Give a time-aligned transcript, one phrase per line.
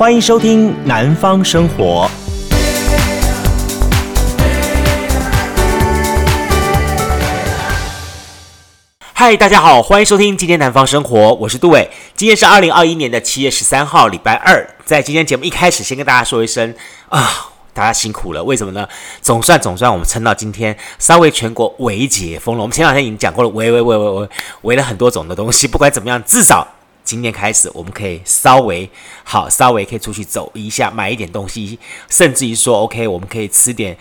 [0.00, 2.08] 欢迎收听《南方生活》。
[9.12, 11.90] 嗨，大家好，欢迎收听今天《南方生活》，我是杜伟。
[12.16, 14.66] 今天是二零二一年的七月十三号，礼拜二。
[14.86, 16.74] 在今天节目一开始，先跟大家说一声
[17.10, 17.50] 啊。
[17.74, 18.88] 大家辛苦了，为什么呢？
[19.20, 22.62] 总算总算我们撑到今天，稍微全国微解封了。
[22.62, 24.28] 我们前两天已经讲过了，微微微微微
[24.62, 25.68] 微了很多种的东西。
[25.68, 26.66] 不管怎么样，至少
[27.10, 28.88] 今天开始，我们可以稍微
[29.24, 31.76] 好，稍微可以出去走一下，买一点东西，
[32.08, 33.96] 甚至于说，OK，我们可以吃点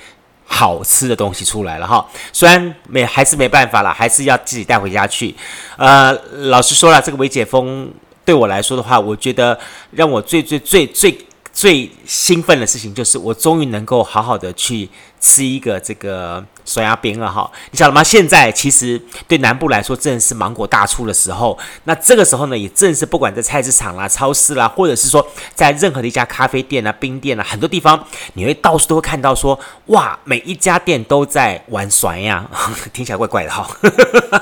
[0.46, 2.08] 好吃的东西出来了哈。
[2.32, 5.34] 虽然没还是没办法了，还是要自己带回家去。
[5.76, 6.14] 呃，
[6.52, 7.92] 老实说了，这个微解封
[8.24, 11.18] 对我来说的话，我觉得让我最最最最。
[11.60, 17.52] 最兴奋的事情就是，我终于能够好好的去吃一个这个酸鸭冰了哈！
[17.72, 18.02] 你晓得吗？
[18.02, 21.60] 现在其实对南部来说，正是芒果大出的时候。
[21.84, 28.02] 那这个时候呢，也正是不管在菜市场啦、超市啦，或者是说在任何的一家咖啡店啊、冰店啊，很多地方
[28.36, 32.50] 你会到处都会看到说，哇，每一家店都在玩酸鸭，
[32.94, 33.70] 听起来怪怪的哈。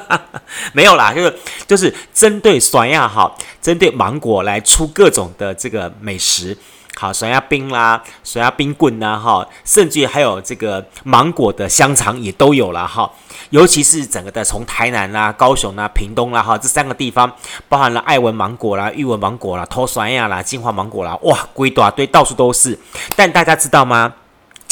[0.72, 6.56] 没有啦，就是就是针对酸鸭哈，针对芒果来出各种的这个美食。
[7.00, 13.10] 好，酸鸭冰啦，酸鸭冰棍呐，哈，甚至还有这个芒果的香肠也都有了哈。
[13.52, 17.32] 尤其是整个的从台南啦、高雄啦、屏东啦，哈，这三个地方，
[17.70, 22.78] 包含了爱文芒果啦、玉文芒果啦、托酸鸭啦、金华芒果啦，哇，归大堆，到处都是。
[23.16, 24.16] 但大家知道吗？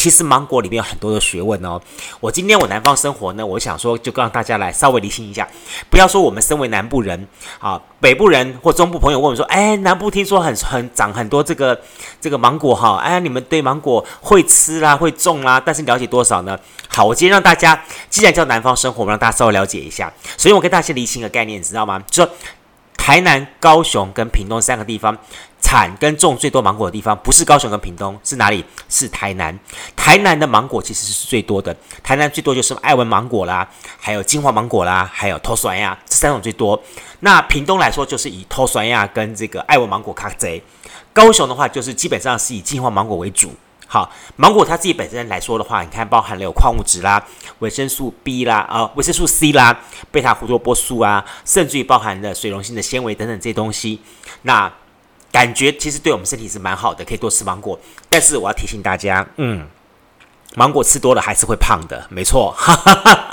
[0.05, 1.81] 其实芒果里面有很多的学问哦。
[2.19, 5.47] 我今天我南方生活呢，我想说就让大家来稍微理清一下，
[5.89, 11.81] 不要说我们身为南部人啊，北部人或中部朋友问我说，哎，南部听说很很长很多这个
[12.21, 16.55] 这个芒果哈，哎，你们对芒果会吃啦，会种啦，但是了解多少呢？
[16.87, 20.13] 好，我今天让大家既然叫南方生活，我们让大家稍微了解一下。
[20.37, 21.99] 所以我跟大家先理清一个概念，你知道吗？
[22.11, 22.31] 就说
[22.95, 25.17] 台南、高雄跟屏东三个地方。
[25.65, 28.63] 产跟种最多芒果的地方不是高雄跟屏东，是哪里？
[28.87, 29.57] 是台南。
[29.95, 33.67] 台南的芒果其实是最多的，台南最多就是爱文芒果啦，
[33.99, 36.79] 还有金华芒果啦，还有托酸鸭这三种最多。
[37.21, 40.61] 那屏东来说，就是以托酸鸭跟这个爱文芒果卡贼。
[41.11, 43.51] 高雄的话，就是基本上是以金华芒果为主。
[43.87, 47.23] 好，芒果它自己本身来说的话，你看包含了有矿物质啦、
[47.59, 49.79] 维生素 B 啦、啊、呃、维生素 C 啦、
[50.11, 54.01] 贝塔胡萝卜素啊，甚至于包含了水溶性的纤维等等这些东西。
[54.41, 54.71] 那
[55.35, 57.77] 感觉其实对我们身体是蛮好的，可以多吃芒果。
[58.07, 59.67] 但是我要提醒大家，嗯，
[60.55, 62.55] 芒果吃多了还是会胖的，没错。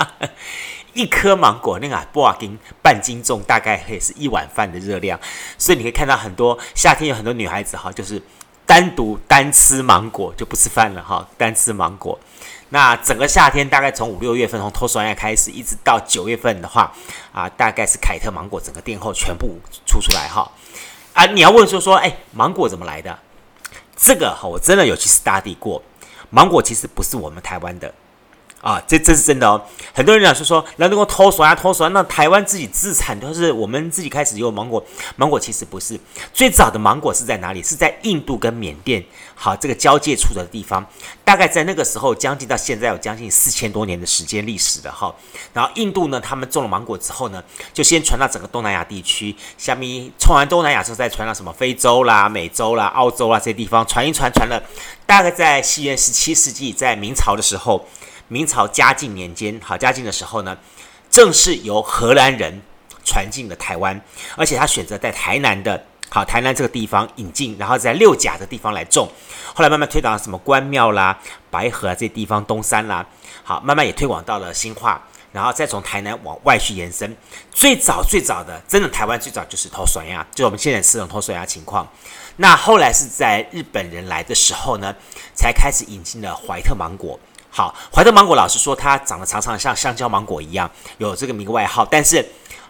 [0.91, 5.17] 一颗芒果那个布瓦金半斤重，大概可以是一碗饭的热量。
[5.57, 8.21] 所以你可以看到很多夏天有很多女孩子哈，就是
[8.65, 12.19] 单独单吃芒果就不吃饭了哈，单吃芒果。
[12.67, 16.93] 那整个夏天大概从五六月份从脱酸叶开始，一直到九月份的话
[17.31, 20.51] 啊，大概是凯特芒果整个店后全部出出来哈。
[21.13, 23.17] 啊，你要问说说，哎，芒果怎么来的？
[23.95, 25.81] 这个哈，我真的有去 study 过。
[26.29, 27.93] 芒果其实不是我们台湾的。
[28.63, 29.61] 啊，这这是真的哦！
[29.93, 34.81] 很多人讲是说，那如果偷耍啊偷耍，那台湾自己自产都是我们自己开始有芒果。
[35.17, 35.99] 芒果其实不是
[36.33, 37.61] 最早的芒果是在哪里？
[37.61, 39.03] 是在印度跟缅甸，
[39.35, 40.85] 好，这个交界处的地方。
[41.25, 45.13] 大概在那个时候，将近到现在有将近四千多年的时间历史的哈。
[45.51, 49.35] 然后印度呢，他们种了芒果之后呢，就先传到整个东南亚地区。
[49.57, 54.63] 下面传完东南亚之后，再传到什么非洲啦、美洲啦、澳洲啦这些地方，传一传传了。
[55.05, 57.85] 大概在西元十七世纪，在明朝的时候。
[58.27, 60.57] 明朝嘉靖年间，好，嘉靖的时候呢，
[61.09, 62.61] 正是由荷兰人
[63.03, 63.99] 传进了台湾，
[64.35, 69.07] 而且他选择在台南的，好，台南这个地方引进，然后在六甲的地方来种，
[69.53, 71.19] 后来慢慢推广到什么关庙啦、
[71.51, 73.05] 白河啊这些地方，东山啦，
[73.43, 75.01] 好，慢慢也推广到了新化，
[75.31, 77.15] 然后再从台南往外去延伸。
[77.51, 81.87] 最早最早的，真的台湾最早就是土酸鸭，就我们现在吃的土酸鸭情况。
[82.37, 84.95] 那后来是在日本人来的时候呢，
[85.35, 87.19] 才开始引进了怀特芒果。
[87.55, 91.85] 好，怀特芒果老师说它长得常常像香蕉芒果一样，有这个名外号。
[91.85, 92.25] 但是，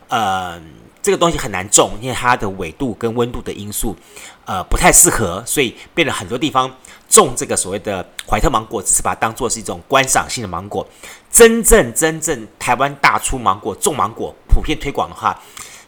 [0.10, 0.62] 呃，
[1.02, 3.96] 这个东西很难种，因为它的纬度跟温度的因素，
[4.44, 6.70] 呃，不太适合，所以变了很多地方
[7.08, 10.86] 种这个所谓的怀特芒果，只是把它当做是一种观赏性的芒果。
[11.32, 15.40] 真正真正台湾大出芒果种芒果普遍推广的话，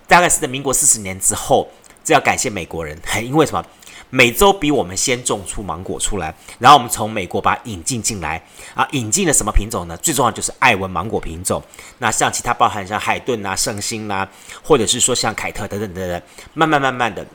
[0.08, 1.68] 大概是在民国四十年之后。
[2.06, 2.96] 这要感谢美国人，
[3.26, 3.66] 因为什么？
[4.10, 8.42] 美洲比我们先种出芒果出来，然后我们从美国把引进进来
[8.74, 9.98] 啊，引进了什么品种呢？
[9.98, 11.62] 最重要就是爱文芒果品种。
[11.98, 14.30] 那像其他包含像海顿啊、圣心啊，
[14.64, 16.22] 或者是说像凯特等等等等，
[16.54, 17.26] 慢慢慢慢的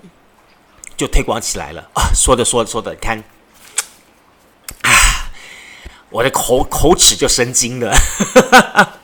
[0.97, 2.09] 就推广起来了啊。
[2.15, 3.19] 说着说着说着，看
[4.83, 4.91] 啊，
[6.09, 7.93] 我的口口齿就生津了。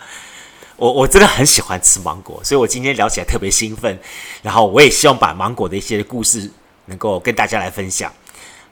[0.77, 3.99] 我我真的很喜欢吃芒果，所以我今天聊起来特别兴奋。
[4.43, 6.51] 然后我也希望把芒果的一些故事。
[6.87, 8.13] 能够跟大家来分享。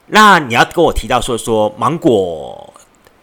[0.07, 2.73] 那你要跟我提到说说芒果，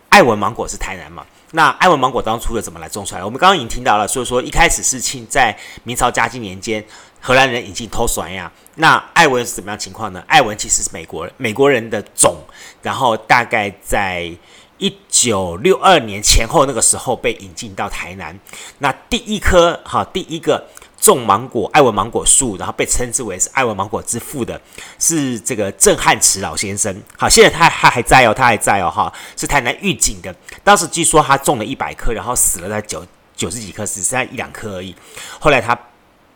[0.09, 1.25] 爱文芒果是台南嘛？
[1.53, 3.23] 那爱文芒果当初的怎么来种出来？
[3.23, 6.83] 我们刚刚已经听到了，所以说一开始是庆在明朝嘉靖年间，
[7.21, 8.51] 荷兰人引进偷酸呀。
[8.77, 10.25] 那爱文是怎么样情况呢？
[10.27, 12.37] 爱文其实是美国，美国人的种，
[12.81, 14.33] 然后大概在
[14.79, 18.37] 一九六二年前后那个时候被引进到台南。
[18.79, 20.67] 那第一颗哈，第一个。
[21.03, 24.59] 种芒果，爱文芒果树，然后被称之为是爱文芒果之父的，
[25.01, 27.03] 是这个郑汉池老先生。
[27.19, 30.33] 好，现在他他还在哦，他还在哦，哈，是台南玉井的。
[30.63, 33.05] 当时据说他种了一百棵，然后死了在九
[33.35, 34.95] 九十几棵，只剩下一两棵而已。
[35.41, 35.77] 后来他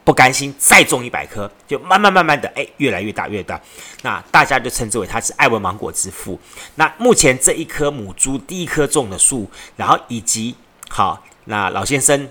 [0.03, 3.61] 不甘心，再种一百棵，就慢慢慢慢的，哎，越来越大越大。
[4.03, 6.37] 那大家就称之为他是爱文芒果之父。
[6.75, 10.57] 那目前这一棵母猪第一棵种的树，然后以及
[10.89, 12.29] 好，那老先生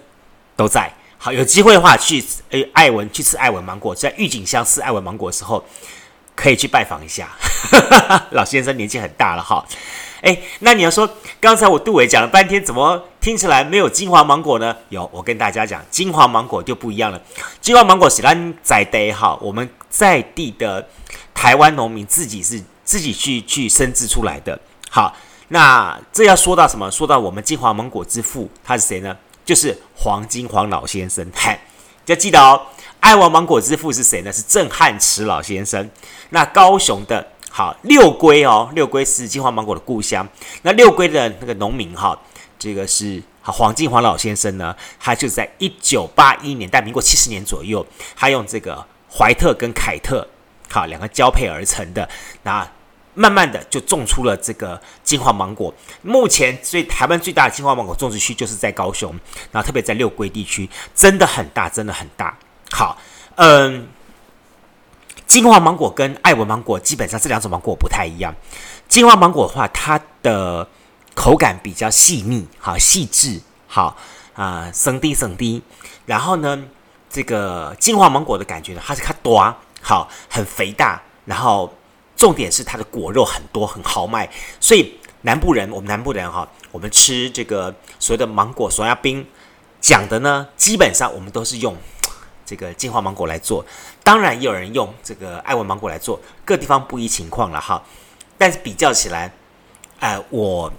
[0.58, 0.94] 都在。
[1.26, 5.66] 好，有机会的话去诶，艾文去吃艾文芒果，在玉井乡吃艾文芒果的时候，
[6.36, 7.28] 可以去拜访一下。
[8.30, 9.66] 老先生年纪很大了哈。
[10.22, 14.76] 诶，那你要说，刚才我杜伟讲了半天，怎么听起来没有金华芒果呢？
[14.90, 17.20] 有，我跟大家讲，金华芒果就不一样了。
[17.60, 20.88] 金华芒果是咱在地哈，我们在地的
[21.34, 24.60] 台湾农民自己是自己去去生制出来的。
[24.92, 25.12] 好，
[25.48, 26.92] 那这要说到什么？
[26.92, 29.18] 说到我们金华芒果之父，他是谁呢？
[29.46, 31.60] 就是黄金黄老先生，嗨，
[32.08, 32.60] 要记得哦。
[33.00, 34.34] 爱文芒果之父是谁呢？
[34.34, 35.88] 是郑汉池老先生。
[36.32, 40.28] 那高雄的好六龟哦，六龟是金黄芒果的故乡。
[40.64, 42.20] 那六龟的那个农民哈，
[42.58, 48.84] 这个是好黄金黄老先生呢，他就在一九八一年，在民国七十年左右，他用这个
[49.16, 50.28] 怀特跟凯特
[50.68, 52.10] 好两个交配而成的
[52.42, 52.68] 那。
[53.16, 55.74] 慢慢的就种出了这个金黄芒果。
[56.02, 59.10] 目前最台湾最大的金黄芒果种植区就是在高雄，
[59.52, 62.38] 然后特别在六龟地区，真的很大，真的很大。
[62.72, 62.98] 好，
[63.36, 63.88] 嗯，
[65.26, 68.36] 金黄芒果跟爱文芒果基本上这两种芒果不太一样。
[68.88, 70.68] 金黄芒果的话，它的
[71.14, 73.98] 口感比较细腻，好细致，好
[74.36, 75.64] 啊，生滴生滴。
[76.06, 76.64] 然后呢，
[77.10, 81.74] 这个金黄芒果的感觉呢，它是它多好，很肥大，然后。
[82.16, 84.30] 重点是它的果肉很多，很豪迈，
[84.60, 89.26] 所以南部人，我们南部人哈，我们吃这个所谓的芒果酸鸭冰，
[89.82, 91.76] 讲的呢，基本上我们都是用
[92.46, 93.66] 这个金黄芒果来做，
[94.04, 97.84] 当然也有人用这个爱文芒果来做，各地方不一情况了哈，
[98.38, 99.34] 但是比较起来，
[100.00, 100.72] 哎、呃，我。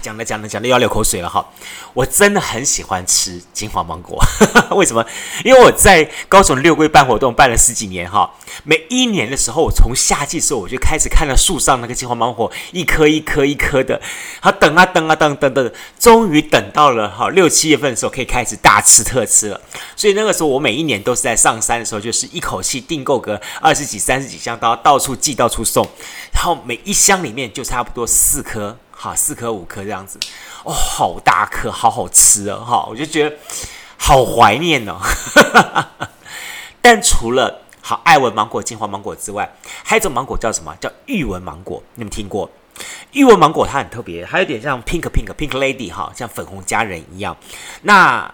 [0.00, 1.44] 讲的讲的讲的要流口水了哈！
[1.92, 4.18] 我真的很喜欢吃金黄芒果，
[4.70, 5.04] 为什么？
[5.44, 8.30] 因为我在高雄六龟办活动办了十几年哈，
[8.62, 14.00] 每一年的时候，我从夏季的时候我就开始看到树上那个金黄芒果一颗一颗一颗的，
[14.40, 19.60] 好等啊等啊等等等，终于等到了哈六七月份的时候可以开始大吃特吃了。
[19.96, 25.86] 所以那个时候我每一年都是在上山的时候，就是一口气订购个二十几三十几箱，到到处寄到处送，
[26.32, 28.78] 然后每一箱里面就差不多四颗。
[29.00, 30.18] 好，四颗五颗这样子，
[30.64, 33.36] 哦，好大颗，好好吃哦，哈，我就觉得
[33.96, 34.98] 好怀念哦。
[36.82, 39.48] 但除了好爱文芒果、金黄芒果之外，
[39.84, 40.74] 还有一种芒果叫什么？
[40.80, 42.50] 叫玉文芒果，你们听过？
[43.12, 47.36] 玉文芒果它很特别，它有点像 pink pink pink lady 哈，像粉红佳人一样。
[47.82, 48.28] 那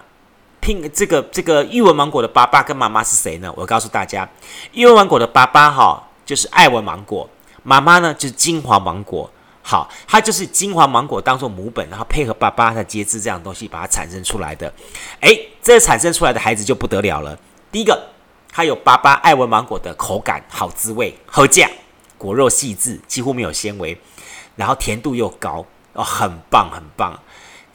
[0.63, 3.53] pink 这个这个玉文芒果的爸爸跟妈妈是谁呢？
[3.55, 4.27] 我告诉大家，
[4.73, 7.29] 玉文芒果的爸爸哈就是爱文芒果，
[7.63, 9.31] 妈妈呢就是金华芒果。
[9.67, 14.71] 好，它就是金黄芒果当做母本，然后配合爸爸的节肢这样东西，把它产生出来的。
[15.21, 17.39] 诶，这产生出来的孩子就不得了了。
[17.73, 18.11] 第一个，
[18.53, 21.71] 它有爸爸爱文芒果的口感，好滋味，好酱，
[22.19, 23.99] 果肉细致，几乎没有纤维，
[24.55, 27.19] 然后甜度又高，哦，很棒很棒。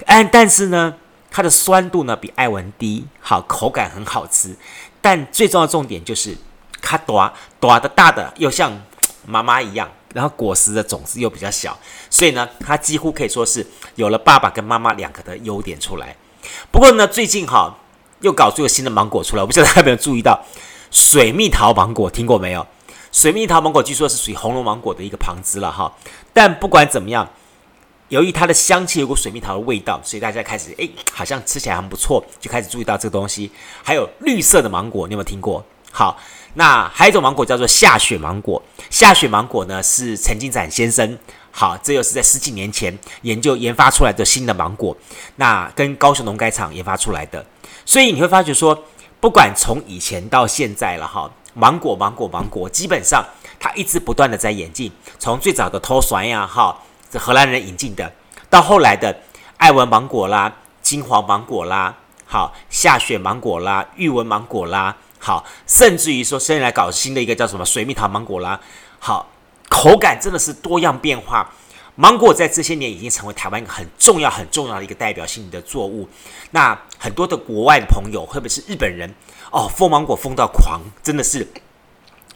[0.06, 0.94] 但但是呢，
[1.32, 4.56] 它的酸度呢比爱文低，好，口感很好吃。
[5.02, 6.38] 但最重要的重点就是，
[6.84, 8.80] 它短短的大的又像
[9.26, 9.90] 妈妈一样。
[10.14, 11.78] 然后果实的种子又比较小，
[12.10, 16.16] 所以呢，它几乎可以说是有了爸爸跟妈妈两个的优点出来。
[16.72, 17.78] 不过呢，最近哈
[18.22, 20.44] 又搞出个新的芒果出来，我不知道大家有没有注意到
[20.90, 22.66] 水蜜桃芒果，听过没有？
[23.12, 25.94] 水蜜桃芒果据说是属于红龙芒果的一个旁支了哈。
[26.34, 27.30] 但不管怎么样，
[28.08, 33.52] 由于它的香气有股水蜜桃的味道，所以大家开始诶，好像吃起来很不错，就开始注意到这个东西。
[33.84, 35.64] 还有绿色的芒果，你有没有听过？
[35.92, 36.18] 好。
[36.56, 41.18] 那还有一种芒果叫做下雪芒果，下雪芒果呢是陈金展先生，
[41.52, 44.96] 好，这又是在十几年前研究研发出来的新的芒果，
[45.36, 47.46] 那跟高雄农改场研发出来的，
[47.86, 48.84] 所以你会发觉说，
[49.20, 53.24] 不管从以前到现在了哈，芒果芒果芒果，基本上
[53.60, 56.76] 它一直不断的在演进，从最早的偷酸呀哈，
[57.12, 58.12] 这荷兰人引进的，
[58.50, 59.16] 到后来的
[59.58, 60.52] 爱文芒果啦、
[60.82, 64.98] 金黄芒果啦、好下雪芒果啦、玉文芒果啦。
[65.20, 68.60] 好，甚至于说，现在来搞新的一个叫什么水蜜桃芒果啦。
[69.00, 69.30] 好，
[69.70, 71.54] 口感真的是多样变化。
[71.96, 76.08] 芒果在这些年已经成为台湾一个很重要、很重要的一个代表性的作物。
[76.52, 79.14] 那很多的国外的朋友，特别是日本人，
[79.52, 81.46] 哦，疯芒果疯到狂，真的是。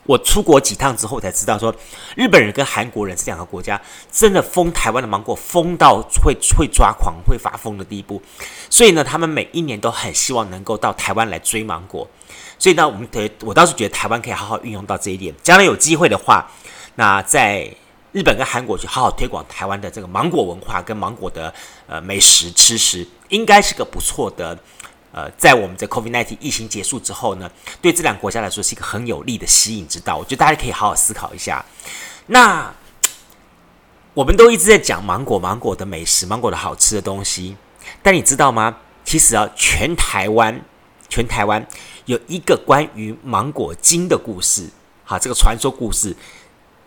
[0.05, 1.73] 我出国几趟之后才知道，说
[2.17, 8.21] 日本人跟韩国人这两个国家真的疯台湾的芒果，疯到会会抓狂、会发疯的地步。
[8.69, 12.05] 所以呢，他们每一年都很希望能够到台湾来追芒果。
[12.63, 15.36] 所以呢，我们得我倒是觉得台湾可以好好运用到这一点。
[15.43, 16.50] 将来有机会的话，
[16.96, 17.70] 那在
[18.13, 21.53] 日本跟韩国去好好推广台湾的这个芒果文化跟芒果的
[21.88, 24.58] 呃美食吃食，应该是个不错的。
[25.12, 27.51] 呃，在我们的 COVID-19 疫情结束之后呢，
[27.82, 30.15] 对这两个国家来说是一个很有利的吸引之道。
[30.15, 31.62] 我觉得大家可以好好思考一下。
[32.27, 32.74] 那
[34.13, 37.58] 我们都一直在讲芒果、芒果的美食、芒果的好吃的东西，
[38.01, 38.77] 但你知道吗？
[39.03, 40.62] 其实啊，全台湾、
[41.13, 41.63] 全台湾
[42.05, 44.67] 有一个关于芒果精的故事。
[45.03, 46.17] 好，这个传说故事，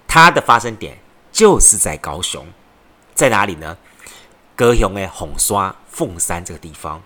[0.08, 0.98] 它的发生点
[1.30, 2.44] 就是在高雄，
[3.14, 3.78] 在哪里呢？
[4.56, 7.00] 高雄的红刷凤山这个地方。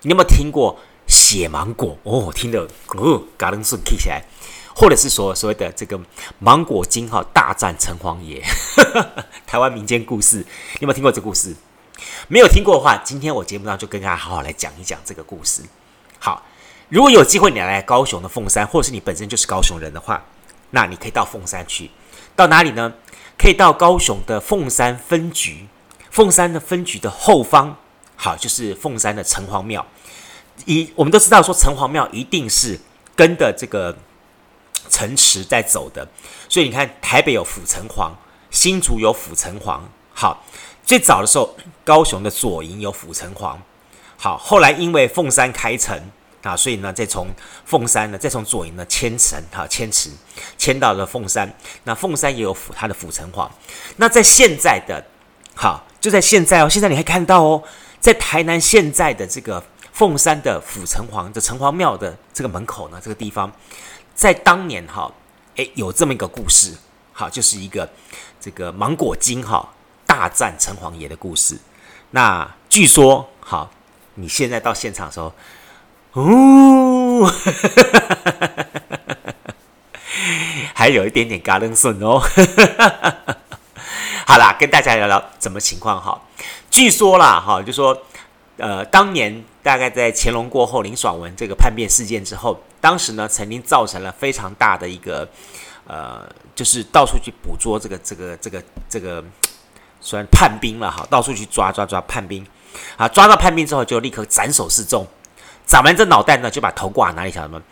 [0.00, 1.98] 你有没有听过血芒果？
[2.02, 2.66] 哦，听得
[2.96, 4.24] 哦，嘎噔顺起来，
[4.74, 6.00] 或者是说所谓的这个
[6.38, 8.42] 芒果精哈大战城隍爷，
[9.46, 11.54] 台湾民间故事，你有没有听过这故事？
[12.26, 15.62] 没有听过的话，今天我节目上就跟大家好好来讲一讲这个故事。
[16.18, 16.42] 好，
[16.94, 20.22] 如果有机会你来高雄的凤山，或者是你本身就是高雄人的话，
[20.70, 21.90] 那你可以到凤山去。
[22.36, 22.94] 到哪里呢？
[23.36, 25.66] 可以到高雄的凤山分局，
[26.12, 27.76] 凤山的分局的后方。
[28.14, 29.84] 好，就是凤山的城隍庙。
[30.66, 32.78] 一，我们都知道说城隍庙一定是
[33.16, 33.98] 跟着这个
[34.88, 36.06] 城池在走的，
[36.48, 38.12] 所以你看台北有府城隍，
[38.52, 39.80] 新竹有府城隍。
[40.12, 40.44] 好，
[40.86, 43.56] 最早的时候高雄的左营有府城隍。
[44.16, 46.00] 好，后来因为凤山开城
[46.44, 47.26] 啊，所以呢再从
[47.64, 50.10] 凤山呢再从左营呢迁城，哈迁池
[50.56, 51.52] 迁到了凤山。
[51.82, 53.50] 那凤山也有府，它的府城隍。
[53.96, 55.04] 那在现在的，
[55.54, 57.62] 好就在现在哦，现在你还看到哦。
[57.98, 63.50] 在台南现在的这个凤山的府城隍的城隍庙的这个门口呢，这个地方，
[64.14, 65.10] 在当年哈，
[65.56, 66.74] 诶，有这么一个故事，
[67.14, 67.88] 好，就是一个
[68.38, 69.66] 这个芒果精哈
[70.06, 71.56] 大战城隍爷的故事。
[72.10, 73.70] 那据说，好，
[74.16, 75.32] 你现在到现场的时候，
[76.14, 77.26] 哦，
[80.72, 82.22] 还有一点点嘎楞顺哦。
[84.26, 86.20] 好啦，跟大家聊聊怎么情况哈。
[86.70, 88.00] 据说啦，哈，就说，
[88.58, 95.28] 呃，当年大概在乾隆过后，林爽文这个叛变事件之后，当时呢，曾经造成了非常大的一个，
[95.86, 99.22] 呃，就是到处去捕捉这个这个这个这个，
[100.00, 102.46] 虽然叛兵了哈，到处去抓抓抓叛兵，
[102.96, 105.04] 啊，抓到叛兵之后就立刻斩首示众，
[105.66, 107.62] 斩完这脑袋呢，就把头挂哪里晓得吗？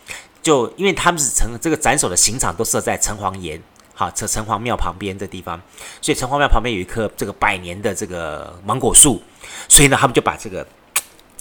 [0.43, 3.63] 就因为他们是城这个斩首的刑场都设在城隍岩。
[3.95, 5.61] 好，这城隍庙旁边这地方，
[6.01, 9.23] 所以城隍庙旁边有一棵这个百年的这个芒果树，
[9.69, 10.67] 所以呢，他们就把这个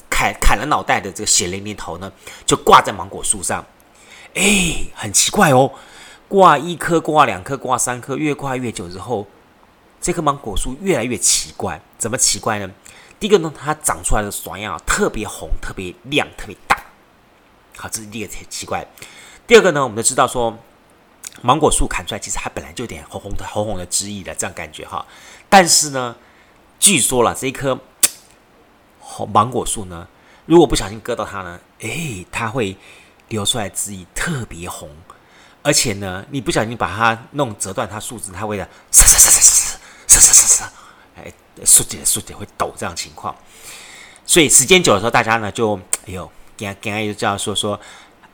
[0.09, 2.11] 砍砍了脑袋的这个血淋淋头呢，
[2.45, 3.65] 就挂在芒果树上。
[4.35, 5.71] 哎，很奇怪哦，
[6.27, 9.25] 挂一颗，挂两颗，挂三颗，越挂越久之后，
[10.01, 11.81] 这棵芒果树越来越奇怪。
[11.97, 12.69] 怎么奇怪呢？
[13.21, 16.75] 第一个呢，它长出来的爽样特别红，特别亮，特别大。
[17.77, 18.85] 好，这是第一个很奇怪。
[19.45, 20.57] 第二个呢，我们都知道说。
[21.41, 25.03] 芒果树砍出来，其实它本来就有点红红的、红红的汁液的这样感觉哈。
[25.49, 26.13] 但是呢，
[26.77, 27.79] 据说了这一棵
[28.99, 30.07] 红芒果树呢，
[30.45, 32.75] 如果不小心割到它呢，诶，它会
[33.29, 34.89] 流出来汁液特别红，
[35.63, 39.39] 而且呢，你不小心把它弄折断它树枝，它会的沙沙沙沙
[40.07, 40.73] 沙沙沙
[41.15, 41.33] 沙沙，哎，
[41.65, 43.35] 树叶树叶会抖这样情况。
[44.25, 45.75] 所以时间久的时候，大家呢就
[46.07, 47.79] 哎呦，刚刚就这样说说。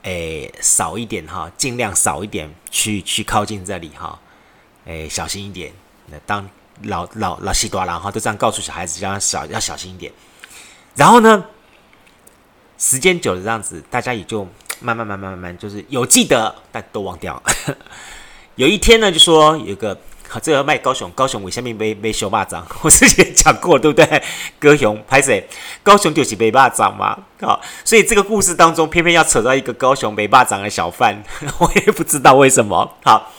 [0.04, 4.18] 哎，少一点哈，尽量少一点去去靠近这里哈。
[4.86, 5.72] 哎，小心一点。
[6.06, 6.48] 那当
[6.84, 10.10] 老老老西多郎哈都这样告诉小孩子，要小要小心一点。
[10.94, 11.44] 然后呢，
[12.78, 14.46] 时间久了这样子，大家也就
[14.80, 17.42] 慢慢慢慢慢慢就是有记得，但都忘掉。
[18.54, 20.00] 有一天呢，就说有个。
[20.30, 22.66] 好，这个卖高雄，高雄为什么没没修霸掌？
[22.82, 24.22] 我之前讲过，对不对？
[24.60, 25.48] 高雄拍谁？
[25.82, 27.16] 高雄就是没霸掌嘛。
[27.40, 31.22] 好，所以这个故事当中，偏偏要扯到一个高雄没霸掌的小贩，
[31.58, 32.96] 我也不知道为什么。
[33.04, 33.32] 好，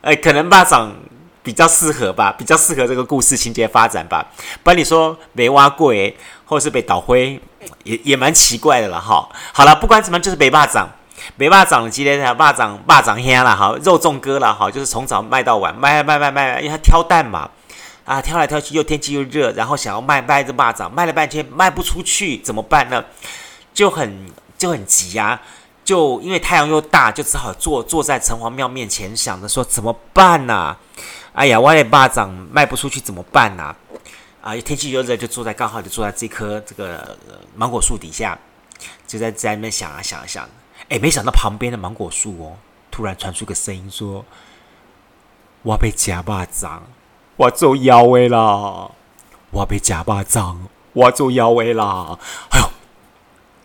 [0.00, 0.96] 呃，可能霸掌
[1.42, 4.26] 比较适合吧，比较适合这个故事情节发展吧。
[4.62, 7.38] 不然你说没挖过诶，或是被倒灰，
[7.84, 8.98] 也也蛮奇怪的了。
[8.98, 10.88] 哈，好了，不管怎么，就是没霸掌。
[11.36, 17.50] 没霸掌的今天才霸掌霸掌香了哈，肉粽哥了哈，就是从早卖到晚，卖卖卖卖，因为他挑蛋嘛，
[18.04, 23.04] 啊挑来挑去又天气又热，然后想要卖卖这霸掌，卖了半天卖不出去，怎么办呢？
[23.74, 25.42] 就很就很急呀、啊，
[25.84, 30.78] 就因为太阳又大，就只好坐坐在城隍庙面前，想着说怎么办呢、啊？
[31.32, 33.76] 哎呀，我的巴掌卖不出去怎么办呢、啊？
[34.42, 37.16] 啊，天气又热，就坐在刚好就坐在这棵这个
[37.54, 38.36] 芒果树底下，
[39.06, 40.46] 就在在那边想啊想啊想。
[40.92, 42.52] 哎，没想到旁边的芒果树哦，
[42.90, 44.22] 突然传出个声音说
[45.64, 46.82] ：“我被夹巴掌，
[47.36, 48.90] 我做妖威了！
[49.52, 52.18] 我被夹巴掌，我做妖威了！”
[52.52, 52.68] 哎呦，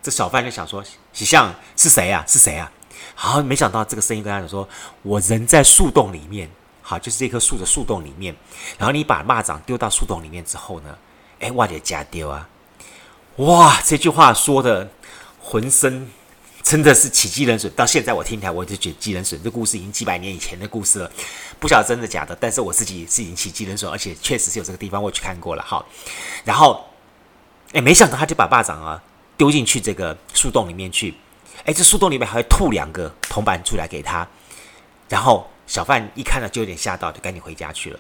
[0.01, 0.81] 这小贩就想说
[1.12, 2.25] ：“喜相是谁呀、啊？
[2.25, 2.72] 是谁呀、啊？”
[3.13, 4.65] 好，没想到这个声音跟他讲说
[5.03, 6.50] ：“我人在树洞里面。”
[6.81, 8.34] 好，就是这棵树的树洞里面，
[8.77, 10.98] 然后你把蚂蚱丢到树洞里面之后呢，
[11.41, 12.48] 哎，我的家丢啊！
[13.36, 14.89] 哇，这句话说的
[15.41, 16.10] 浑身
[16.68, 17.70] 真的是起鸡人水。
[17.70, 19.40] 到现在我听起来我就觉得鸡人水。
[19.42, 21.12] 这故事已经几百年以前的故事了，
[21.60, 25.64] 不晓得真的假的，但是我自己是已经起鸡人水，而且确实是有这个地方我去看过了。
[25.64, 25.88] 好，
[26.44, 26.86] 然后
[27.72, 29.02] 哎，没想到他就把巴掌啊
[29.38, 31.14] 丢进去这个树洞里面去，
[31.64, 34.28] 哎，这树洞里面还会吐两个铜板出来给他，
[35.10, 35.48] 然后。
[35.68, 38.00] 小贩一看到就有点吓到，就赶紧回家去了。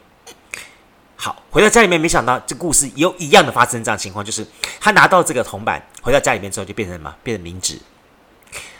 [1.17, 4.47] 好，回到家里面，没想到这故事有一样的发生这样情况，就是
[4.79, 7.13] 他拿到这个铜板，回到家里面之后就变成什么？
[7.23, 7.77] 变成冥纸。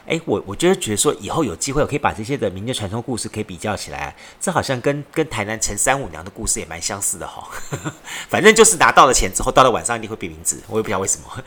[0.07, 7.91] 哎，我我觉得觉得说以后有机会，我可以把这些的民间传说故事可以比较起来，这好像跟跟台南陈三五娘的故事也蛮相似的哈、哦。
[8.29, 11.43] 反正就是拿到了钱之后，到了晚上一定会变名字，我也不知道为什么。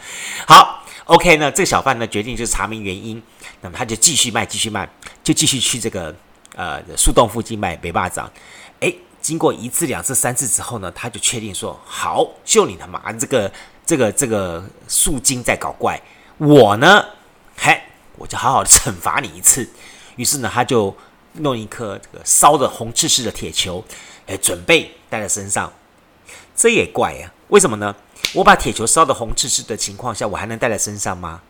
[0.47, 3.23] 好，OK 呢，这个小贩呢决定就查明原因，
[3.63, 4.89] 那么他就继续卖，继续卖，
[5.25, 6.15] 就继续去这个。
[6.57, 8.31] 呃，树洞附近卖北霸掌，
[8.81, 13.51] 诶，经过一次、两次、三次之后呢，他就确定说：“好，就你他妈这个、
[13.87, 15.99] 这个、这个树精在搞怪，
[16.39, 17.03] 我呢，
[17.57, 17.81] 嘿，
[18.21, 19.67] 我就好好的惩罚你一次。
[20.17, 20.95] ”于是呢，他就
[21.33, 23.83] 弄一颗这个烧的红赤赤的铁球，
[24.27, 25.73] 哎，准备带在身上。
[26.55, 27.97] 这也怪呀，为什么呢？
[28.35, 31.41] 我把铁球烧的红赤赤的情况下，我还能带在身上吗？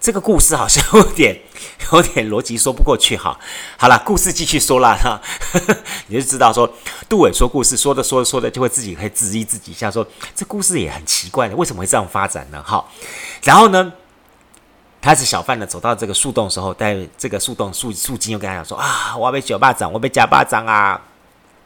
[0.00, 1.38] 这个故事好像有点
[1.92, 3.38] 有点逻辑说不过去哈。
[3.76, 5.20] 好了，故事继续说了哈，
[6.08, 6.68] 你就知道说
[7.08, 12.60] 杜伟说故事说着说着说着就会自己会质疑自己一下说，这故事也很奇怪的，为什么会这样发展呢？
[12.66, 12.84] 哈，
[13.44, 13.92] 然后呢，
[15.02, 21.00] 开始小贩呢走到这个树洞的时候，在这个树洞树树精又跟他讲说啊，我要被九巴掌，我被夹巴掌啊。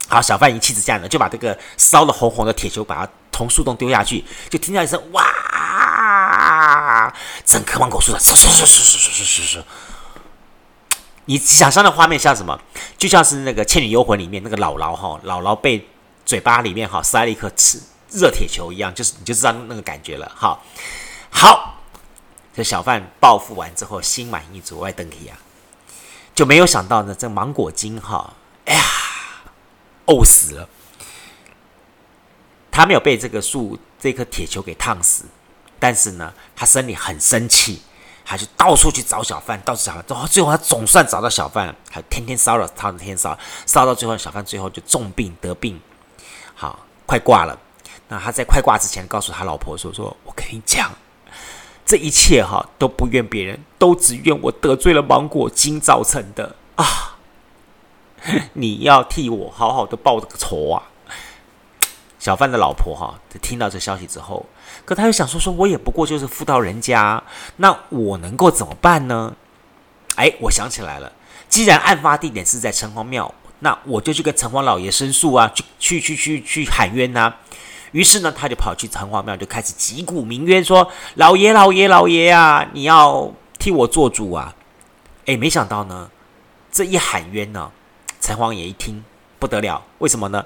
[0.09, 7.13] 好，小贩一气之下呢，就把这个烧的红红的铁球把它从树洞丢下去，就听到一声哇，
[7.45, 9.63] 整棵芒果树的唰唰唰唰唰唰唰唰。
[11.27, 12.59] 你想象的画面像什么？
[12.97, 15.87] 就像是那个《倩女幽魂》里面那个姥姥哈，姥姥被
[16.25, 17.79] 嘴巴里面哈塞了一颗吃
[18.13, 20.33] 热铁球一样，就是你就知道那个感觉了。
[20.35, 20.65] 好，
[21.29, 21.76] 好，
[22.57, 25.37] 这小贩报复完之后心满意足，外登体啊，
[26.35, 28.33] 就没有想到呢，这芒果精哈，
[28.65, 28.83] 哎呀！
[30.07, 30.67] 怄死了，
[32.71, 35.25] 他没有被这个树这颗铁球给烫死，
[35.79, 37.83] 但是呢，他心里很生气，
[38.25, 45.79] 他就到处去找小贩，到处找，最后最后他总算找到小贩，还天天骚扰他，天天骚扰，骚到最后，小贩最后就重病得病，
[46.55, 47.59] 好，快挂了。
[48.09, 50.91] 那他在快挂之前，告诉他老婆说：“说我跟你讲，
[51.87, 56.85] 这一切哈都不怨别人，都只怨我得罪了芒果精造成的啊。”
[58.55, 60.83] 你要替我好好的报这个仇啊！
[62.19, 64.45] 小贩的老婆哈，听到这消息之后，
[64.85, 67.23] 可他又想说说，我也不过就是妇道人家，
[67.59, 69.37] 那我能够怎么办呢？
[70.17, 71.13] 哎，我想起来了，
[71.49, 77.37] 既然案发地点是在城隍庙，那我就去跟城隍老爷申诉啊，去去去去去喊冤呐、啊。
[77.93, 84.55] 于是呢，他就跑去城隍庙，就开始击鼓鸣冤，说：“老爷，老爷，老爷啊，你要替我做主啊！”
[85.27, 86.11] 哎，没想到呢，
[86.71, 87.71] 这一喊冤呢。
[88.19, 89.05] 城隍爷一听
[89.39, 90.45] 不得了，为什么呢？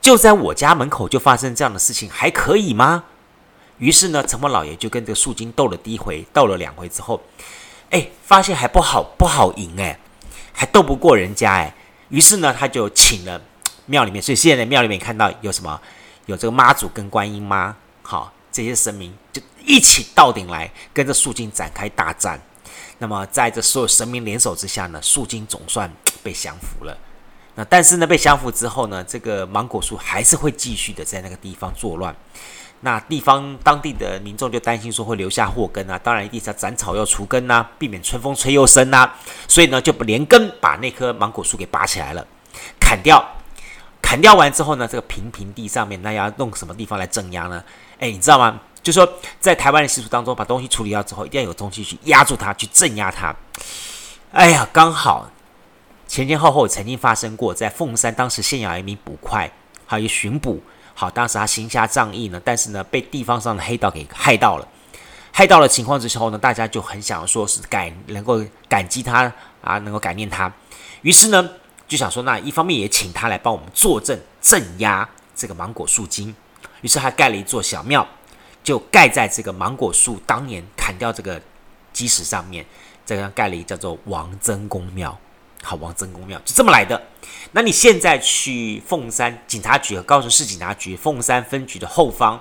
[0.00, 3.04] 就在我家门口就发生这样的事情，还可以吗？
[3.76, 7.20] 于是呢，城隍老爷就跟这个树精斗了第一回，斗了两回之后，
[7.90, 9.98] 哎，发现还不好，不好赢哎，
[10.52, 11.74] 还斗不过人家哎。
[12.08, 13.40] 于是呢，他就请了
[13.84, 15.78] 庙里面，所以现在庙里面看到有什么？
[16.30, 22.40] 有这个妈祖跟观音妈，好，这些神明就一起到顶来跟着树精展开大战。
[22.98, 26.96] 那么在这所有神明联手之下呢，树精总算被降服了。
[27.56, 32.14] 那但是呢，被降服之后呢，这个芒果树还是会继续的在那个地方作乱。
[32.82, 39.18] 那地方当地的民众就担心说会留下祸根啊，当然一定是要斩草要除根呐、啊，避免春风吹又生呐、啊。
[39.48, 42.24] 所以呢，就不连根把那棵芒果树给拔起来了，
[42.78, 43.28] 砍掉。
[44.02, 47.62] 砍掉完之后呢，这个平平地上面那要弄什么地方来镇压呢？
[47.98, 48.60] 哎，你知道吗？
[48.82, 49.06] 就说
[49.38, 53.34] 在台湾的习俗当中，把东西处理掉之后，一定要有东西去压住它，去镇压它。
[54.32, 55.30] 哎呀，刚好。
[56.08, 59.48] 前前后后曾经发生过，在凤山当时现有一名捕快，
[59.86, 60.60] 还有巡捕。
[60.92, 64.66] 好，当时他行侠仗义呢，但是呢被地方上的黑道给害到了。
[65.30, 70.52] 害到了情况之后呢，大家就很想说是感能够感激他啊，能够感念他，
[71.02, 71.48] 于是呢
[71.90, 76.32] 就想说，那一方面也请他来帮我们坐镇镇压这个芒果树精，
[76.82, 78.06] 于是他盖了一座小庙，
[78.62, 81.42] 就盖在这个芒果树当年砍掉这个
[81.92, 82.64] 基石上面，
[83.04, 85.18] 这样盖了一叫做王曾公庙。
[85.64, 87.02] 好，王曾公庙就这么来的。
[87.50, 92.40] 那你现在去凤山警察局和高雄市警察局凤山分局的后方，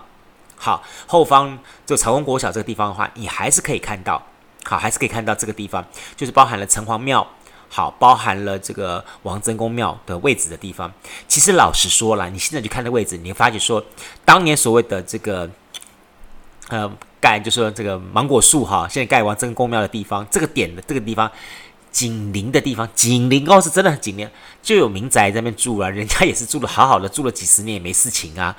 [0.55, 1.57] 好，后方
[1.87, 4.23] 就草公国小这个地方的话，你还是可以看到，
[4.63, 5.83] 好，还是可以看到这个地方，
[6.15, 7.27] 就是包含了城隍庙，
[7.69, 10.91] 好，包含了这个王真公庙的位置的地方。
[11.27, 13.83] 其实老实说了，你现在去看的位置，你会发觉说，
[14.25, 15.49] 当年所谓的这个，
[16.67, 21.31] 呃，盖就是说这个芒果树哈，现在盖王真公庙的地方，这个点的这个地方。
[21.91, 24.29] 紧邻的地方，紧邻哦，是真的很紧邻，
[24.61, 28.55] 就有民宅在那边住了，人家也是住的好好的，住了几十年也没事情啊。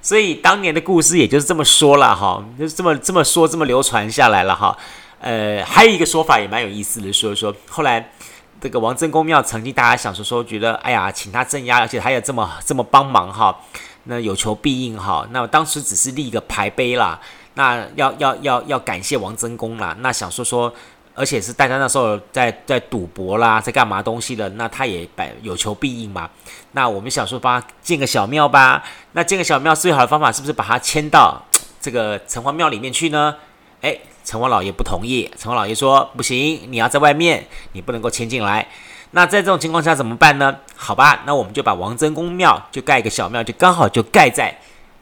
[0.00, 4.78] 所以当年的故事也就是这么说了哈，就是这么这么说，这么流传下来了哈。
[5.20, 8.12] 呃，还有一个说法也蛮有意思的，说说后来
[8.60, 13.56] 这个王曾公庙曾经大家想说说，觉得哎呀，请他镇压，而且他也这么这么帮忙哈，
[14.04, 15.26] 那有求必应哈。
[15.30, 17.20] 那当时只是立一个牌碑啦，
[17.54, 20.72] 那要要要要感谢王曾公啦，那想说说。
[21.14, 26.30] 而且是大家那时候在在赌博啦，在干嘛东西的，那他也摆有求必应嘛。
[26.70, 28.84] 那我们想说，帮他建个小庙吧。
[29.14, 31.42] 那建个小庙最好的方法是不是把他迁到
[31.80, 33.34] 这个城隍庙里面去呢？
[33.80, 35.30] 诶，城隍老爷不同意。
[35.38, 38.68] 城隍老爷说不行，你要在外面，你不能够迁进来。
[39.12, 40.54] 那在这种情况下怎么办呢？
[40.76, 44.54] 好吧，那我们就把王真公庙就盖一个小庙，就刚好就盖在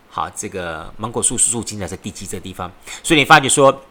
[0.09, 2.71] 好这个芒果树树精在这地基这地方。
[3.03, 3.83] 所以你发觉说，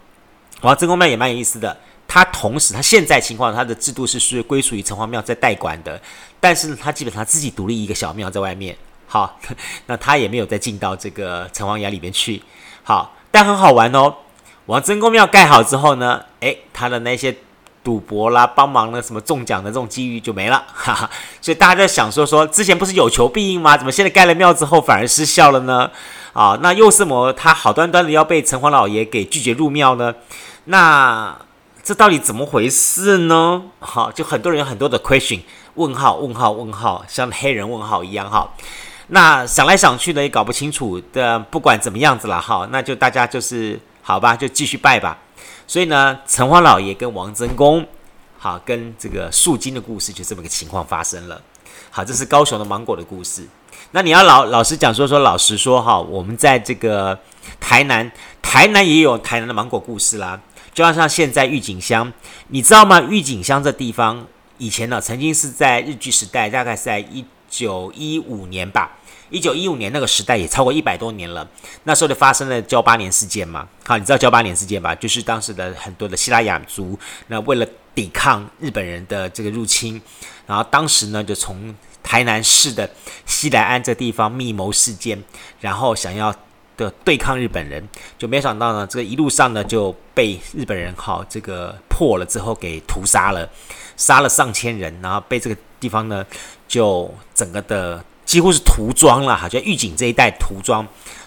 [0.62, 1.78] 王真公庙也蛮有意思的。
[2.08, 6.02] 他同时，他现在情况，他的制度是属于归属于城隍庙在代管的，
[6.40, 8.78] 但是呢，他基本上自己独立一个小庙在外面。
[9.06, 9.38] 好，
[9.88, 12.42] 那他也没有再进到这个城隍衙里面去。
[12.84, 14.16] 好，但很好玩哦。
[14.66, 17.36] 王真公庙盖好之后呢，诶，他的那些
[17.84, 21.10] 赌博啦、帮忙的什么中奖的这种机遇就没了，哈哈。
[21.42, 23.78] 所以大家在想说，说之前不是有求必应吗？
[23.78, 25.90] 怎么现在盖了庙之后反而失效了呢？
[26.34, 27.32] 啊，那又是什么？
[27.34, 30.14] 他好端端的要被城隍老爷给拒绝入庙呢？
[30.66, 31.36] 那？
[31.84, 33.62] 这到底怎么回事呢？
[33.78, 35.42] 好，就很多人有很多的 question，
[35.76, 38.52] 问号，问号，问号，像黑人问号一样哈。
[39.10, 41.38] 那想来想去呢，也搞不清楚的。
[41.38, 45.18] 不管怎么样子了哈，那就大家就是好吧，就继续拜吧。
[45.66, 47.84] 所以呢，城隍老爷跟王曾公，
[48.38, 51.42] 好，跟这个树精的故事就这么个情况发生了。
[51.90, 53.48] 好，这是高雄的芒果的故事。
[53.90, 57.20] 那你要老老实讲说说老实说哈，我们在这个
[57.60, 58.12] 台南，
[58.44, 60.40] 台南也有台南的芒果故事啦。
[60.72, 62.14] 就像像现在玉井乡，
[62.50, 63.02] 你知道吗？
[63.02, 64.28] 玉井乡这地方
[64.60, 68.92] 以前呢，曾经是在日据时代，大概是在一九一五年吧。
[69.30, 71.48] 一九一五年那个时代也超过一百多年了。
[71.84, 73.68] 那时候就发生了交八年事件嘛。
[73.86, 74.94] 好，你知道交八年事件吧？
[74.96, 80.02] 就是当时的很多的西拉雅族，那为了抵抗日本人的这个入侵，
[80.46, 82.90] 然后当时呢就从台南市的
[83.26, 85.24] 西来安这地方密谋事件，
[85.60, 86.36] 然后想要。
[86.78, 87.82] 的对抗日本人，
[88.18, 93.50] 就没想到呢，这个一路上呢就被日本人好这个破了之后给屠杀了，
[93.96, 96.26] 杀了上千人，然后被这个地方呢
[96.68, 100.86] 就整个的几乎是涂装了哈，就玉井这一带涂装，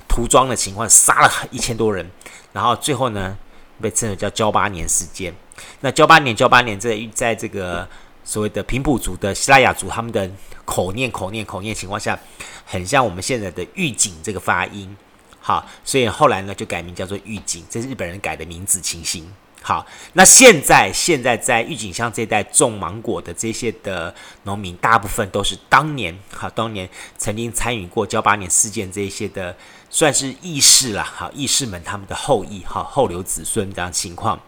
[0.09, 2.11] 涂装的情况杀了一千多人，
[2.53, 3.39] 然后最后呢
[3.81, 5.33] 被称为叫交八年事件。
[5.81, 7.89] 那交八年，交八年在在这个
[8.25, 10.29] 所谓的平埔族的西拉雅族他们的
[10.65, 12.19] 口念口念口念情况下，
[12.67, 14.95] 很像我们现在的狱警这个发音。
[15.41, 19.33] 好，所以后来呢就改名叫做狱警，这是日本人改的名字情形。
[19.61, 29.55] 好，那现在现在在郁金香这一带种芒果的这些的农民，大部分都是当年哈当年曾经参与过九八年事件这些的，
[29.91, 31.03] 算是义士啦。
[31.03, 34.41] 好，义士们他们的后裔，好后流子孙这样情况。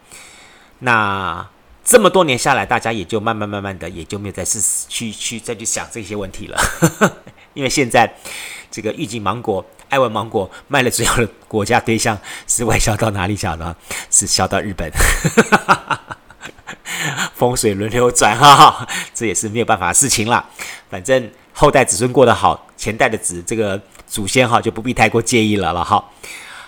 [0.79, 1.47] 那
[1.85, 6.59] 这么多年下来，大家也就慢慢慢慢的也就没有再是去去再去想这些问题了，
[7.53, 8.11] 因为现在
[8.71, 9.63] 这个郁金芒果。
[9.91, 13.77] 爱文芒果卖了最后的国家对象是外销到哪里去呢？
[14.09, 14.91] 是销到日本，
[17.35, 20.45] 风水轮流转哈， 这也是没有办法的事情啦。
[20.89, 26.03] 反正后代子孙过得好，前代的子这个祖先哈就不必太过介意了了哈。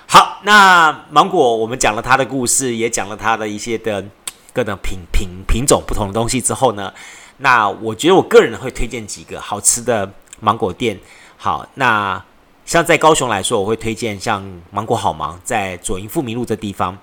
[0.06, 4.04] 好，那芒果我们讲了它的故事，也讲了它的一些的
[4.52, 6.92] 各种品品品种不同的东西之后呢，
[7.38, 10.98] 那我觉得我个人会推荐几个好吃的芒果店。
[11.36, 12.20] 好，那。
[12.64, 16.96] 像在高雄来说，我会推荐像芒果好芒，在左营富民路这地方。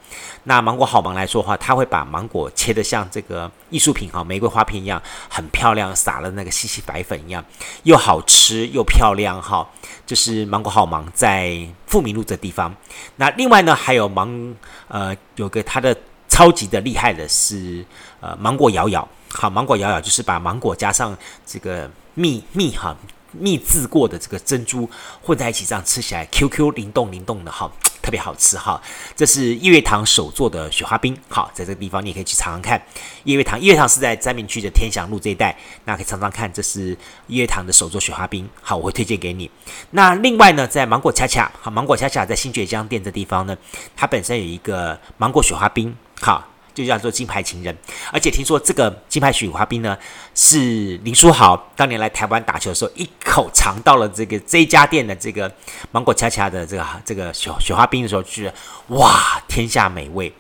[0.46, 7.44] 那芒果好芒来说的话，他会把芒果切得像这个艺术品哈，玫瑰花片一样，很漂亮，撒了那个细细白粉一样，
[7.84, 9.68] 又好吃又漂亮哈。
[10.06, 12.74] 就是芒果好芒在富民路这地方。
[13.18, 14.56] 那另外呢，还有芒
[14.88, 15.96] 呃，有个它的
[16.30, 17.86] 超级的厉害的是
[18.22, 22.96] 呃芒果咬咬，好，芒果咬咬就是把芒果加上这个蜜蜜哈。
[23.32, 24.90] 秘制过的这个珍珠
[25.22, 28.82] 混在一起，这样吃起来 Q Q 灵动灵动的哈，特别好吃哈。
[29.16, 32.82] 这是夜月堂手做的雪花冰，好，在这个地方你也可以去尝尝看。
[33.24, 36.90] 夜月堂，夜月堂是在三民区的天祥路这一带，那可以尝尝看，这是
[37.28, 39.50] 夜月堂的手做雪花冰，好，我会推荐给你。
[39.92, 43.56] 那另外呢，在芒果恰恰，好，芒果恰恰在新崛江店这地方呢，
[43.96, 46.49] 它本身有一个芒果雪花冰，好。
[46.80, 47.78] 就叫做金牌情人，
[48.10, 49.98] 而且听说这个金牌雪花冰呢，
[50.34, 55.54] 是林书豪当年来台湾打球的时候，一口尝到了这个这一家店的这个
[55.92, 58.54] 芒果恰恰的这个这个雪雪花冰的时候，就觉得
[58.96, 60.34] 哇，天下美味，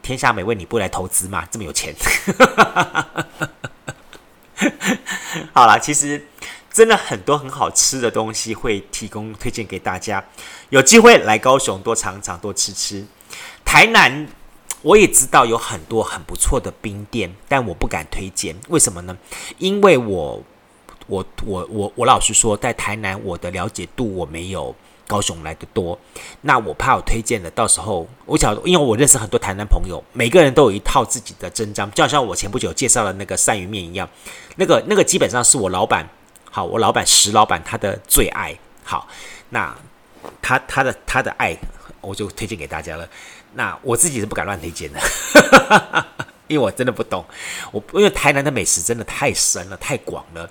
[0.00, 1.44] 天下美味，你不来投资吗？
[1.50, 1.92] 这么有钱，
[5.52, 6.24] 好了，其实
[6.72, 10.24] 真的很多很好吃的东西会提供推荐给大家，
[10.68, 13.04] 有机会来高雄多尝尝，多吃吃，
[13.64, 14.28] 台南。
[14.86, 18.54] 我也知道有很多很不错的冰店，但我不敢推荐。
[18.68, 19.18] 为什么呢？
[19.58, 20.40] 因为我，
[21.08, 24.72] 我，我，我，我老实说，在台南我的了解度我没有
[25.08, 25.98] 高雄来得多。
[26.42, 34.08] 那我怕我推荐的，到时候我想，因为我认识很多台南朋友，每个人都有一套自己的真章，就好像我前不久介绍的那个鳝鱼面一样，
[34.54, 36.08] 那个那个基本上是我老板，
[36.48, 39.08] 好，我老板石老板他的最爱好，
[39.50, 39.76] 那
[40.40, 41.56] 他他的他的爱，
[42.00, 43.08] 我就推荐给大家了。
[43.56, 45.00] 那我自己是不敢乱推荐的，
[46.46, 47.24] 因为我真的不懂。
[47.72, 50.48] 我因为台南的美食真的太深了，太广了。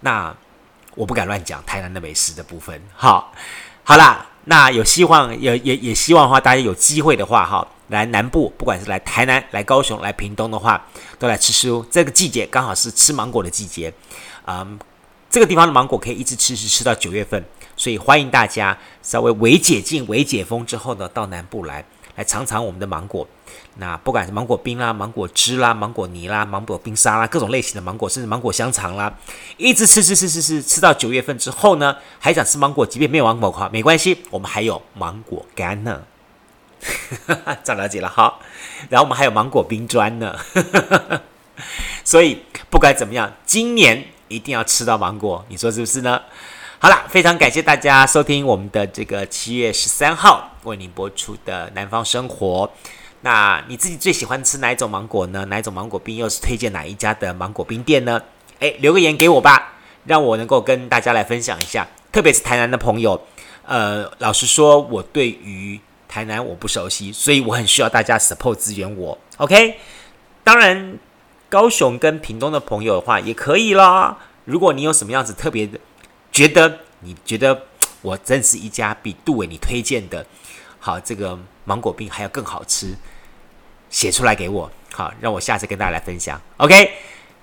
[0.00, 0.34] 那
[0.94, 2.80] 我不敢乱讲台南的美食的部分。
[2.94, 3.34] 好，
[3.84, 10.82] 好啦，那有希望，也也也希望的话，大家有机会的话，哈，来南部，不管是来台南、来高雄、来屏东的话，
[11.18, 11.84] 都来吃吃哦。
[11.90, 13.92] 这个季节刚好是吃芒果的季节，
[14.46, 14.78] 嗯，
[15.28, 17.44] 这个地方的芒果可以一直吃吃吃到九月份，
[17.76, 21.84] 所以欢迎大家稍微微解禁、微解封之后呢，到南部来。
[22.18, 23.24] 来尝尝我们的芒果，
[23.76, 29.14] 那不管是芒果冰啦、芒果汁啦、芒果泥啦、芒果冰沙啦，各种类型的芒果，甚至芒果香肠啦，
[29.56, 36.02] 一直吃吃吃吃吃吃到九月份之后呢，还想吃芒果，即便没有芒果的话，没关系，我们还有芒果干呢。
[37.62, 38.38] 这样了解了哈，
[38.90, 40.36] 然后我们还有芒果冰砖呢。
[42.02, 46.20] 所以不管怎么样，今年一定要吃到芒果，你说是不是呢？
[46.80, 52.64] 好了，非常感谢大家收听我们的这个七月十三号为您播出的《南方生活》。
[53.22, 55.44] 那你自己最喜欢吃哪一种芒果呢？
[55.46, 56.14] 哪一种芒果冰？
[56.14, 58.22] 又是推荐哪一家的芒果冰店呢？
[58.60, 59.72] 诶，留个言给我吧，
[60.04, 61.84] 让我能够跟大家来分享一下。
[62.12, 63.20] 特别是台南的朋友，
[63.66, 69.18] 呃，老实说，我对于台南我不熟悉，所以我很需要大家 support 支援我。
[69.38, 69.78] OK，
[70.44, 70.96] 当然，
[71.48, 74.16] 高雄跟屏东的朋友的话也可以啦。
[74.44, 75.80] 如果你有什么样子特别的，
[76.30, 77.66] 觉得你觉得
[78.02, 80.24] 我真是一家比杜伟你推荐的
[80.78, 82.94] 好，这个芒果冰还要更好吃，
[83.90, 86.40] 写出来给我，好，让我下次跟大家来分享。
[86.58, 86.92] OK，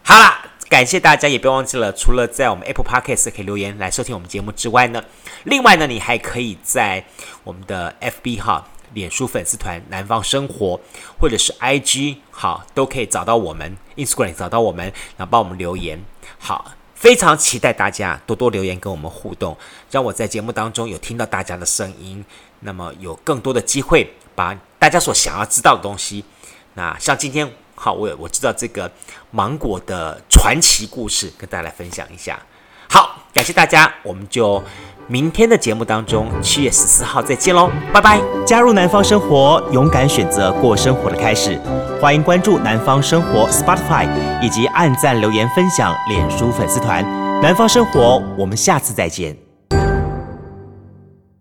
[0.03, 5.03] 好啦，感谢大家，也别忘记了，除了在我们 Apple Podcast 可以留言来收听我们节目之外呢，
[5.43, 7.05] 另外呢，你还可以在
[7.43, 10.79] 我们的 FB 哈，脸书粉丝团南方生活，
[11.19, 14.85] 或者是 IG 好，都可以找到我们，Instagram 找到我们，
[15.17, 15.99] 然后帮我们留言，
[16.39, 16.71] 好。
[16.95, 19.55] 非常期待大家多多留言跟我们互动，
[19.91, 22.23] 让我在节目当中有听到大家的声音，
[22.61, 26.25] 那么有更多的机会把大家所想要知道的东西，
[26.73, 28.91] 那像今天好，我我知道这个
[29.29, 32.41] 芒果的传奇故事，跟大家来分享一下。
[32.89, 34.63] 好，感谢大家，我们就。
[35.07, 38.19] 明天的节目当中，七月十四号再见喽，拜拜！
[38.43, 41.59] 加入南方生活，勇敢选择过生活的开始。
[42.01, 44.07] 欢迎关注南方生活 Spotify，
[44.41, 47.03] 以及按赞、留言、分享脸书粉丝团。
[47.39, 49.44] 南方生活，我们下次再见。